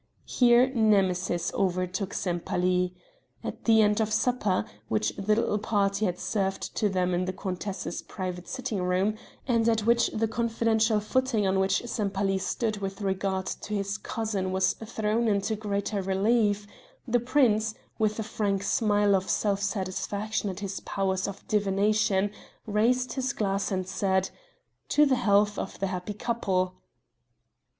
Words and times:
Here 0.25 0.73
Nemesis 0.73 1.53
overtook 1.53 2.11
Sempaly. 2.15 2.95
At 3.43 3.65
the 3.65 3.83
end 3.83 4.01
of 4.01 4.11
supper, 4.11 4.65
which 4.87 5.15
the 5.15 5.35
little 5.35 5.59
party 5.59 6.05
had 6.05 6.17
served 6.17 6.75
to 6.77 6.89
them 6.89 7.13
in 7.13 7.25
the 7.25 7.33
countess' 7.33 8.01
private 8.01 8.47
sitting 8.47 8.81
room, 8.81 9.13
and 9.47 9.69
at 9.69 9.81
which 9.85 10.07
the 10.07 10.27
confidential 10.27 10.99
footing 10.99 11.45
on 11.45 11.59
which 11.59 11.83
Sempaly 11.85 12.39
stood 12.39 12.77
with 12.77 13.01
regard 13.01 13.45
to 13.45 13.75
his 13.75 13.99
cousin 13.99 14.51
was 14.51 14.73
thrown 14.73 15.27
into 15.27 15.55
greater 15.55 16.01
relief, 16.01 16.65
the 17.07 17.19
prince, 17.19 17.75
with 17.99 18.17
a 18.17 18.23
frank 18.23 18.63
smile 18.63 19.15
of 19.15 19.29
self 19.29 19.61
satisfaction 19.61 20.49
at 20.49 20.61
his 20.61 20.79
powers 20.79 21.27
of 21.27 21.47
divination, 21.47 22.31
raised 22.65 23.13
his 23.13 23.33
glass 23.33 23.71
and 23.71 23.87
said: 23.87 24.31
"To 24.89 25.05
the 25.05 25.13
health 25.13 25.59
of 25.59 25.77
the 25.77 25.85
happy 25.85 26.15
couple." 26.15 26.73